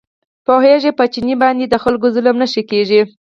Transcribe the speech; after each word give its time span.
پوهېږي 0.45 0.81
چې 0.91 0.95
په 0.97 1.03
چیني 1.13 1.35
باندې 1.43 1.65
د 1.67 1.75
خلکو 1.83 2.07
ظلم 2.15 2.35
نه 2.41 2.47
ښه 2.51 2.61
کېږي. 2.71 3.01